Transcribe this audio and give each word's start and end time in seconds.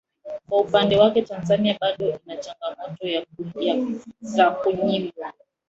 Kwa 0.49 0.61
upande 0.61 0.97
wake 0.97 1.21
Tanzania 1.21 1.77
bado 1.81 2.19
inachangamoto 2.25 3.23
za 4.21 4.51
kuminywa 4.51 5.33